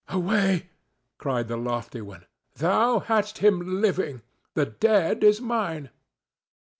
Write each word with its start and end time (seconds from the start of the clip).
"Away!" 0.07 0.71
cried 1.19 1.47
the 1.47 1.57
lofty 1.57 2.01
one. 2.01 2.25
"Thou 2.55 3.01
hadst 3.01 3.37
him 3.37 3.79
living; 3.81 4.23
the 4.55 4.65
dead 4.65 5.23
is 5.23 5.39
mine." 5.39 5.91